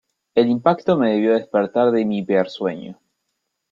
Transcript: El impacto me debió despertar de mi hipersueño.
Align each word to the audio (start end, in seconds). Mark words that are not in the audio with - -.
El 0.33 0.49
impacto 0.49 0.97
me 0.97 1.11
debió 1.11 1.35
despertar 1.35 1.91
de 1.91 2.05
mi 2.05 2.17
hipersueño. 2.17 2.99